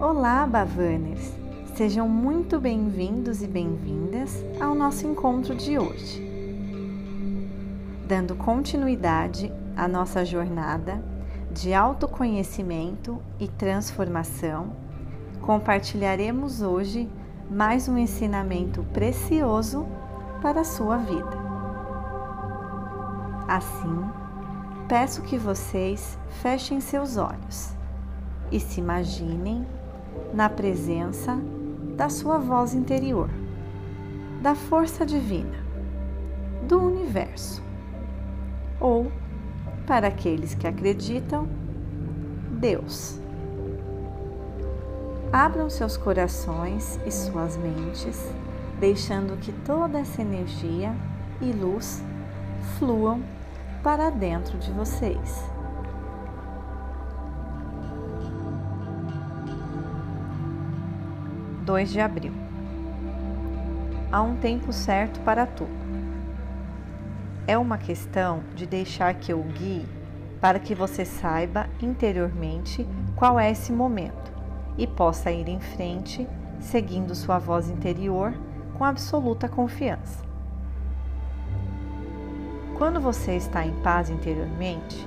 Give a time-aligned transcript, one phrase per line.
[0.00, 1.32] Olá, Bavaners!
[1.76, 6.20] Sejam muito bem-vindos e bem-vindas ao nosso encontro de hoje.
[8.04, 11.00] Dando continuidade à nossa jornada
[11.52, 14.72] de autoconhecimento e transformação,
[15.40, 17.08] compartilharemos hoje
[17.48, 19.86] mais um ensinamento precioso
[20.42, 21.38] para a sua vida.
[23.46, 24.04] Assim,
[24.88, 27.72] peço que vocês fechem seus olhos
[28.50, 29.64] e se imaginem
[30.32, 31.38] na presença
[31.96, 33.30] da sua voz interior,
[34.42, 35.64] da força divina,
[36.66, 37.62] do universo,
[38.80, 39.10] ou,
[39.86, 41.48] para aqueles que acreditam,
[42.58, 43.20] Deus.
[45.32, 48.32] Abram seus corações e suas mentes,
[48.78, 50.94] deixando que toda essa energia
[51.40, 52.02] e luz
[52.78, 53.22] fluam
[53.82, 55.53] para dentro de vocês.
[61.64, 62.32] 2 de abril.
[64.12, 65.72] Há um tempo certo para tudo.
[67.46, 69.86] É uma questão de deixar que eu guie
[70.40, 74.32] para que você saiba interiormente qual é esse momento
[74.76, 76.28] e possa ir em frente,
[76.60, 78.34] seguindo sua voz interior
[78.76, 80.22] com absoluta confiança.
[82.76, 85.06] Quando você está em paz interiormente,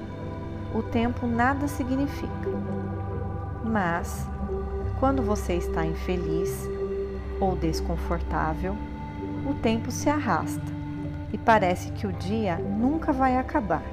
[0.74, 2.50] o tempo nada significa.
[3.64, 4.28] Mas
[5.00, 6.68] quando você está infeliz
[7.40, 8.76] ou desconfortável,
[9.48, 10.76] o tempo se arrasta
[11.32, 13.84] e parece que o dia nunca vai acabar.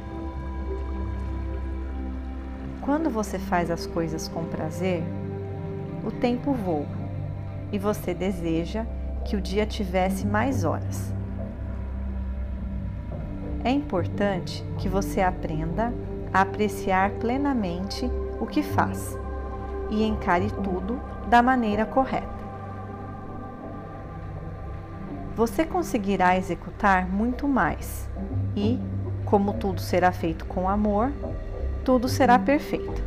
[2.80, 5.02] Quando você faz as coisas com prazer,
[6.04, 6.86] o tempo voa
[7.70, 8.86] e você deseja
[9.24, 11.12] que o dia tivesse mais horas.
[13.62, 15.92] É importante que você aprenda
[16.32, 19.23] a apreciar plenamente o que faz
[19.90, 22.34] e encare tudo da maneira correta.
[25.36, 28.08] Você conseguirá executar muito mais
[28.54, 28.78] e,
[29.24, 31.10] como tudo será feito com amor,
[31.84, 33.02] tudo será perfeito.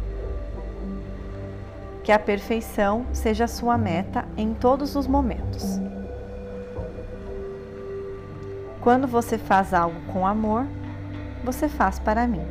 [2.03, 5.79] Que a perfeição seja sua meta em todos os momentos.
[8.81, 10.65] Quando você faz algo com amor,
[11.43, 12.45] você faz para mim.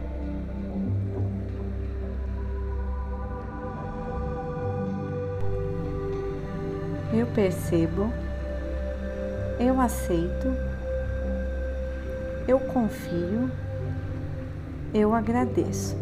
[7.12, 8.12] Eu percebo,
[9.59, 10.49] eu aceito,
[12.49, 13.50] eu confio,
[14.93, 15.97] eu agradeço.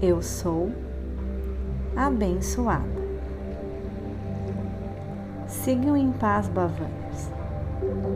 [0.00, 0.70] Eu sou
[1.96, 2.84] abençoada.
[5.46, 7.30] Sigam em paz, Bavanos.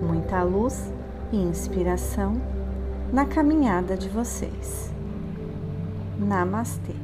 [0.03, 0.92] Muita luz
[1.32, 2.34] e inspiração
[3.12, 4.92] na caminhada de vocês.
[6.19, 6.94] Namastê.